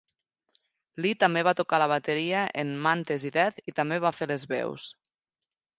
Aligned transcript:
Lee 1.05 1.17
també 1.25 1.43
va 1.49 1.53
tocar 1.59 1.81
la 1.83 1.89
bateria 1.93 2.41
en 2.63 2.73
Mantes 2.89 3.27
i 3.33 3.35
Death 3.39 3.61
i 3.73 3.79
també 3.83 4.05
va 4.07 4.15
fer 4.21 4.31
les 4.35 4.49
veus. 4.57 4.93